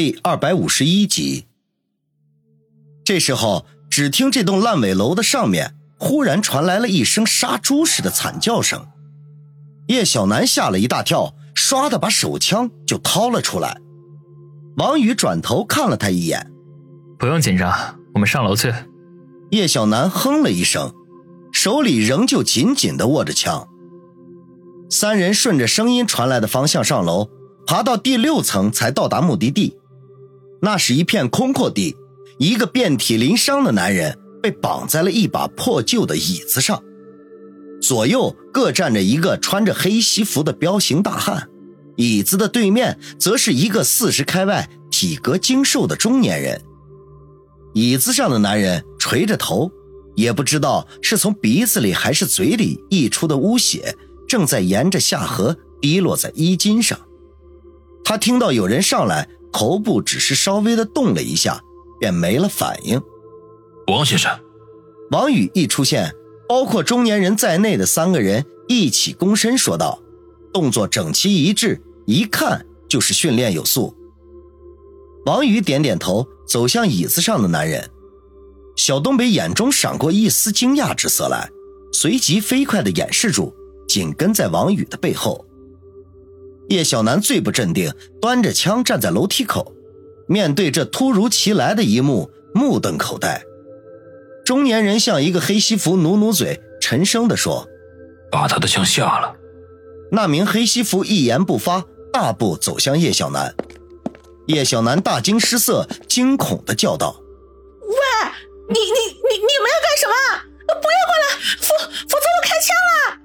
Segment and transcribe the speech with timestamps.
[0.00, 1.44] 第二百五十一集。
[3.04, 8.86] 这时候，只听这栋烂尾楼的上面忽然传来了一声杀猪似的惨叫声。
[9.88, 13.78] 叶小楠吓了一大跳，唰的把手枪就掏了出来。
[14.78, 16.50] 王宇转头看了他一眼
[17.20, 17.70] ：“不用紧张，
[18.14, 18.72] 我们上楼去。”
[19.52, 20.94] 叶小楠哼了一声，
[21.52, 23.68] 手里仍旧紧紧的握着枪。
[24.88, 27.28] 三人顺着声音传来的方向上楼，
[27.66, 29.76] 爬到第六层才到达目的地。
[30.62, 31.96] 那是一片空阔地，
[32.38, 36.82] 一个遍体鳞伤的男人被绑在了一把破旧的椅子上，
[37.80, 41.48] 左右各站着一个穿着黑西服的彪形大汉，
[41.96, 46.60] 椅子的对面则是一个四十开外、体格精瘦的中年人。
[47.72, 49.70] 椅子上的男人垂着头，
[50.14, 53.96] 也不知道是从鼻子里还是嘴里溢出的污血，
[54.28, 56.98] 正在沿着下颌滴落在衣襟上。
[58.04, 59.26] 他听到有人上来。
[59.52, 61.60] 头部只是稍微的动了一下，
[61.98, 63.00] 便没了反应。
[63.86, 64.30] 王先生，
[65.10, 66.14] 王宇一出现，
[66.48, 70.00] 包括中年人在内的三个人一起躬身说道，
[70.52, 73.94] 动作整齐一致，一看就是训练有素。
[75.26, 77.90] 王宇点点头，走向椅子上的男人。
[78.76, 81.50] 小东北眼中闪过一丝惊讶之色来，
[81.92, 83.52] 随即飞快的掩饰住，
[83.86, 85.44] 紧跟在王宇的背后。
[86.70, 89.74] 叶小楠最不镇定，端着枪站在楼梯口，
[90.28, 93.42] 面对这突如其来的一幕，目瞪口呆。
[94.44, 97.66] 中年人向一个黑西服努努嘴，沉声地说
[98.30, 99.34] ：“把他的枪下了。”
[100.12, 103.52] 那名黑西服一言不发，大步走向叶小楠。
[104.46, 107.20] 叶小楠大惊失色，惊恐地叫道
[107.82, 107.96] ：“喂，
[108.68, 110.14] 你你你你们要干什么？
[110.68, 111.74] 不要过来，否
[112.08, 113.19] 否则我开枪了！”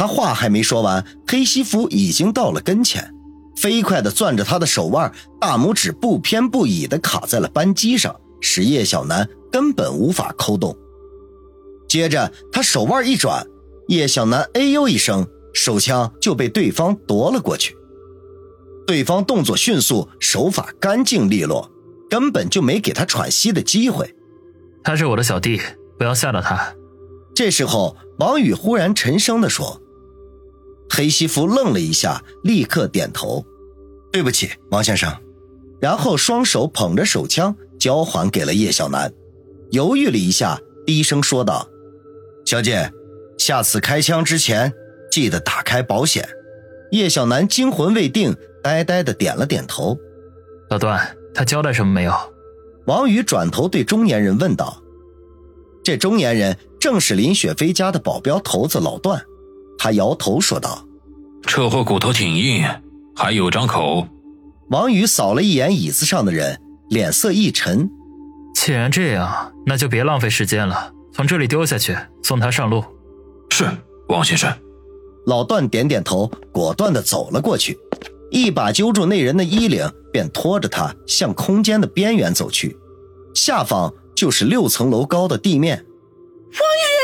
[0.00, 3.12] 他话还没说完，黑西服已经到了跟前，
[3.54, 10.74] 飞快地攥着他的手腕，大拇指不偏不倚地卡在了扳机上，使叶小楠根本无法抠动。
[11.86, 13.46] 接着，他手腕一转，
[13.88, 17.76] 叶小楠哎呦一声，手枪就被对方夺了过去。
[18.86, 21.70] 对方动作迅速，手法干净利落，
[22.08, 24.14] 根本就没给他喘息的机会。
[24.82, 25.60] 他是我的小弟，
[25.98, 26.74] 不要吓到他。
[27.34, 29.78] 这时候，王宇忽然沉声地说。
[31.00, 33.42] 黑西服愣了一下，立刻点头
[34.12, 35.10] ：“对不起，王先生。”
[35.80, 39.10] 然后双手捧着手枪交还给了叶小楠，
[39.70, 41.66] 犹豫了一下，低声说道
[42.44, 42.92] ：“小姐，
[43.38, 44.70] 下次开枪之前
[45.10, 46.28] 记得打开保险。”
[46.92, 49.96] 叶小楠惊魂未定，呆呆的点了点头。
[50.68, 52.12] 老段，他交代什么没有？
[52.84, 54.82] 王宇转头对中年人问道
[55.82, 59.24] ：“这中年人正是林雪飞家的保镖头子老段。”
[59.82, 60.86] 他摇头说道
[61.46, 62.64] ：“车祸骨头挺硬，
[63.14, 64.06] 还有张口。”
[64.70, 67.90] 王宇扫了一眼椅子上的人，脸色一沉
[68.54, 72.84] ：“既然这样，那就别浪费时间了，从这里丢下去，送他上路。
[73.50, 73.68] ”“是，
[74.08, 74.52] 王先生。”
[75.26, 77.78] 老段点点头，果断地走了过去，
[78.30, 82.76] 一把揪住那人的衣领，便拖着他向空间的边缘走去。
[83.34, 85.76] 下方就是六层楼高的地面。
[85.76, 86.99] 王宇，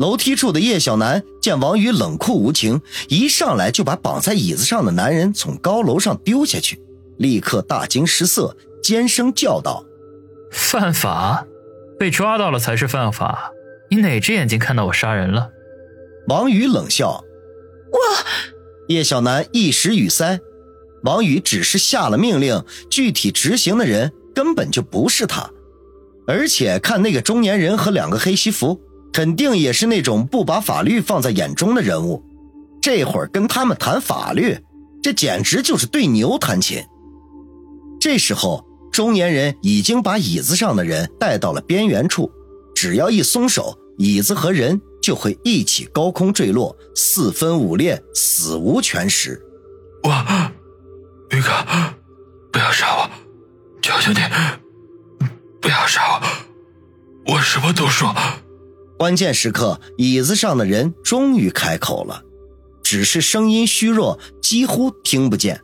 [0.00, 6.80] 楼梯处的叶小楠见王宇冷酷无情，一上来就把绑在椅子上的男人从高楼上丢下去，
[7.18, 9.84] 立刻大惊失色，尖声叫道
[10.50, 11.46] ：“犯法？
[11.98, 13.52] 被抓到了才是犯法！
[13.90, 15.50] 你哪只眼睛看到我杀人了？”
[16.28, 17.22] 王宇冷笑
[17.92, 17.98] ：“我……”
[18.88, 20.40] 叶小楠一时语塞。
[21.02, 25.50] 王宇只是下了命令，具体执行的人根本就不是他。
[26.26, 28.80] 而且看那个中年人和两个黑西服，
[29.12, 32.24] 肯定也是那种不把法律放在眼中的人物。
[32.80, 34.58] 这会儿跟他们谈法律，
[35.02, 36.82] 这简直就是对牛弹琴。
[38.00, 42.30] 这时候，中年人已经把椅子上的人带到了边缘处，
[42.74, 49.38] 只要一松手，椅子和人就会一起高空坠落，四分五裂，死无全尸。
[50.02, 50.10] 我，
[51.30, 51.50] 宇哥，
[52.50, 53.10] 不要杀我，
[53.82, 54.20] 求求你。
[55.60, 56.18] 不要杀
[57.26, 57.34] 我！
[57.34, 58.14] 我什么都说。
[59.00, 62.22] 关键时刻，椅子上的人终于开口了，
[62.82, 65.58] 只是声音虚弱，几乎听不见。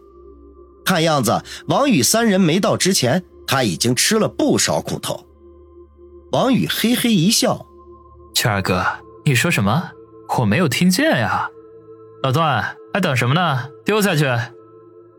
[0.86, 5.26] 看样子，王宇三人没到之前，他已经吃了不少苦头。
[6.32, 7.66] 王宇嘿嘿一笑
[8.34, 8.82] ：“圈儿哥，
[9.26, 9.90] 你说什么？
[10.38, 11.50] 我没有听见呀。”
[12.24, 13.68] 老段，还等什么呢？
[13.84, 14.24] 丢下去！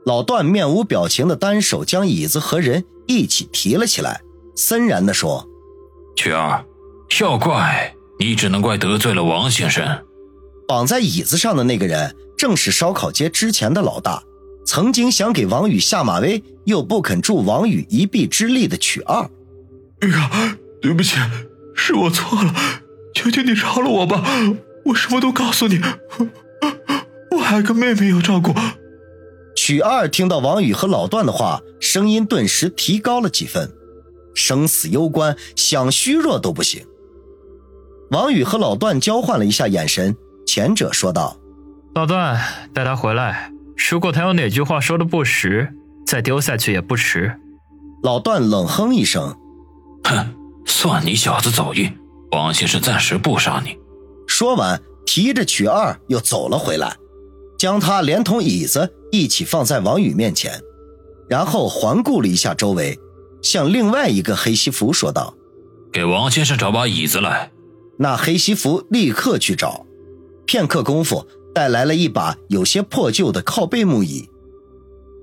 [0.08, 4.22] 老段面无表情的单手将椅子和人一起提了起来。
[4.56, 5.48] 森然的说
[6.18, 6.66] ：“曲儿，
[7.22, 10.04] 要怪你只能怪得罪了王先生。
[10.68, 14.22] 绑在椅子上的那个人，正是烧烤街之前的老大，
[14.66, 19.30] 曾经想给王宇下马威，又不肯助王宇一臂之力的曲二。
[20.02, 21.16] 哎呀，对不起，
[21.74, 22.54] 是我错了，
[23.16, 24.24] 求求你饶了我吧，
[24.86, 25.80] 我什么都告诉你，
[27.32, 28.54] 我还有个妹妹要照顾。
[29.56, 33.72] 曲二听到王宇和老段的话，声音顿时提高了几分，
[34.36, 36.86] 生死攸关，想虚弱都不行。
[38.12, 40.16] 王宇和老段交换了一下眼神。
[40.46, 41.38] 前者说道
[41.94, 42.42] ：“老段，
[42.74, 43.52] 带他回来。
[43.92, 45.74] 如果他有哪句话说的不实，
[46.06, 47.38] 再丢下去也不迟。”
[48.02, 49.36] 老段冷哼一声
[50.06, 50.34] ：“哼，
[50.66, 51.92] 算你小子走运，
[52.32, 53.78] 王先生暂时不杀你。”
[54.26, 56.96] 说完，提着曲二又走了回来，
[57.60, 60.62] 将他连同椅子一起放在王宇面前，
[61.30, 62.98] 然后环顾了一下周围，
[63.42, 65.34] 向另外一个黑西服说道
[65.92, 67.52] ：“给王先生找把椅子来。”
[67.98, 69.86] 那黑西服立刻去找。
[70.46, 74.30] 片刻功夫，带来了一把有些破旧的靠背木椅。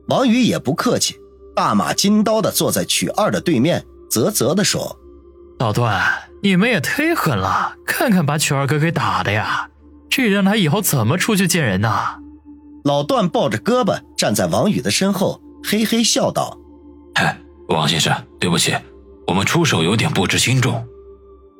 [0.08, 1.16] 王宇也不客气，
[1.56, 4.98] 大马金刀的坐在曲二的对面，啧啧的说
[5.58, 6.02] ：“老段，
[6.42, 9.70] 你们也忒狠了，看看把曲二哥给打的呀，
[10.10, 12.18] 这让他以后怎么出去见人呐？”
[12.84, 16.58] 老段抱着胳膊站在王宇的身后，嘿嘿笑道
[17.16, 18.76] ：“嗨，王先生，对不起，
[19.26, 20.86] 我们出手有点不知轻重。”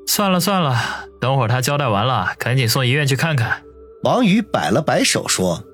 [0.06, 0.76] 算了算了，
[1.20, 3.62] 等会儿他交代完了，赶紧送医院去看看。
[4.02, 5.64] 王宇摆了摆手说：“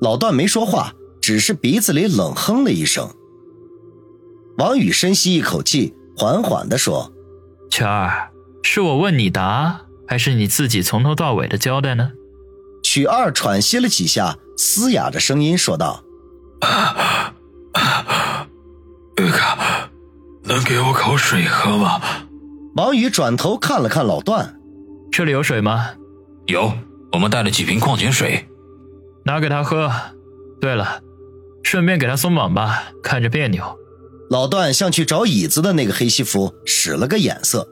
[0.00, 3.10] 老段没说话，只是鼻子里冷哼了一声。”
[4.58, 7.12] 王宇深吸一口气，缓缓地说
[7.70, 8.30] ：“全儿，
[8.62, 12.12] 是我问你答，还是你自己从头到尾的交代呢？”
[12.82, 16.02] 曲二喘息了几下，嘶哑着声音说道
[19.18, 19.38] ：“玉哥，
[20.42, 22.00] 能给我口水喝吗？”
[22.74, 24.58] 王宇转头看了看老段，
[25.10, 25.90] 这里有水吗？
[26.46, 26.72] 有，
[27.12, 28.48] 我们带了几瓶矿泉水，
[29.26, 29.92] 拿给他喝。
[30.58, 31.02] 对了，
[31.62, 33.78] 顺便给他松绑吧，看着别扭。
[34.30, 37.68] 老段向去找椅子的那个黑西服使了个眼色，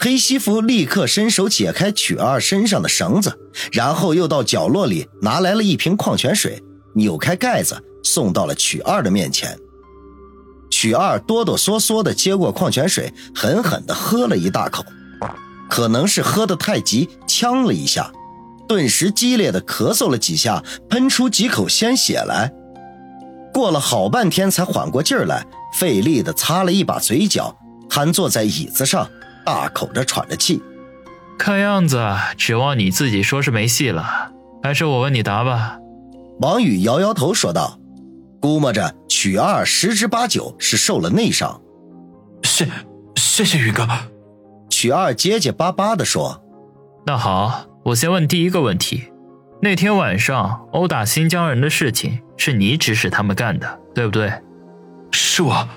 [0.00, 3.38] 黑西服立刻伸手解开曲二身上的绳子，
[3.70, 6.60] 然后又到角落里拿来了一瓶矿泉水，
[6.96, 9.56] 扭开盖子送到了曲二的面前。
[10.76, 14.84] 曲二哆哆嗦嗦地接过矿泉水，狠狠地喝了一大口，
[15.70, 18.12] 可能是喝得太急，呛了一下，
[18.68, 22.52] 顿时激烈的咳嗽了几下，喷出几口鲜血来。
[23.54, 27.56] 过了好半天才缓过劲儿来，费力地擦了一把嘴角，
[27.88, 29.08] 瘫坐在椅子上，
[29.46, 30.62] 大口着喘着气。
[31.38, 32.06] 看样子
[32.36, 34.30] 指望你自己说是没戏了，
[34.62, 35.78] 还是我问你答吧。
[36.40, 37.78] 王宇摇摇头说道。
[38.38, 38.94] 估摸着
[39.26, 41.60] 曲二十之八九是受了内伤，
[42.44, 42.68] 谢
[43.16, 43.84] 谢谢宇哥。
[44.70, 46.44] 曲二结结巴巴地说
[47.04, 49.10] ：“那好，我先问第一个问题，
[49.60, 54.32] 那天晚上殴打新疆人的事情是你指使他们干的，对不对
[55.10, 55.68] ？”“是我。”“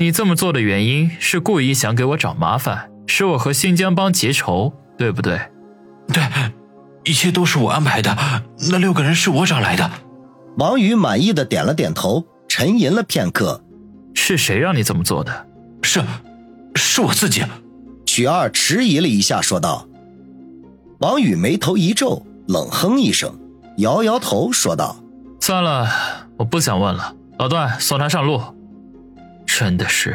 [0.00, 5.38] 你这么做的原因是故意想给我找麻烦，使我和新疆帮结仇，对不对
[6.12, 6.20] ？”“对，
[7.04, 8.16] 一切都是我安排的，
[8.68, 9.88] 那六个人是我找来的。”
[10.58, 12.26] 王宇满意的点了点头，
[12.60, 13.64] 沉吟了片刻
[14.12, 15.46] ：“是谁让你这么做的？
[15.80, 16.02] 是，
[16.74, 17.42] 是我自己。”
[18.04, 19.88] 曲二迟疑了一下，说道。
[20.98, 23.34] 王宇眉头一皱，冷哼一声，
[23.78, 25.02] 摇摇头，说道
[25.40, 25.88] ：“算了，
[26.36, 27.16] 我不想问了。
[27.38, 28.42] 老段，送他上路。
[29.46, 30.14] 真的是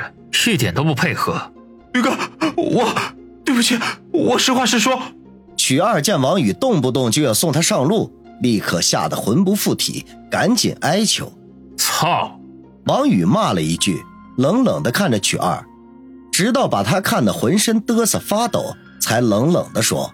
[0.53, 1.51] 一点都不配合。”
[1.95, 2.15] 宇哥，
[2.57, 2.93] 我
[3.43, 3.79] 对不起，
[4.11, 5.01] 我实话实说。
[5.57, 8.13] 曲二见王宇动不动就要送他上路。
[8.39, 11.33] 立刻吓得魂不附体，赶紧哀求
[11.75, 12.39] ：“操！”
[12.85, 14.03] 王宇骂了一句，
[14.37, 15.65] 冷冷的看着曲二，
[16.31, 20.13] 直到把他看得浑身嘚瑟发抖，才冷冷的说：“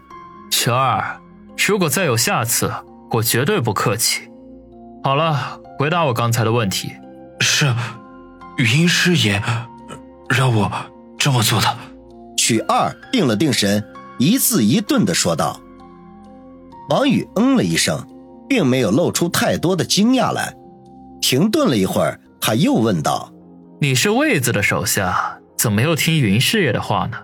[0.50, 1.20] 曲二，
[1.68, 2.72] 如果再有下次，
[3.12, 4.22] 我绝对不客气。
[5.04, 6.92] 好了，回答我刚才的问题。
[7.40, 7.74] 是，
[8.58, 9.42] 语音师爷
[10.30, 10.72] 让我
[11.18, 11.68] 这么做的。”
[12.38, 13.84] 曲二定了定神，
[14.18, 15.60] 一字一顿的说道。
[16.90, 18.08] 王宇嗯了一声。
[18.52, 20.54] 并没有露出太多的惊讶来，
[21.22, 23.32] 停顿了一会儿，他又问道
[23.80, 27.18] ：“你是卫子的手下，怎么又听云师爷的话呢？”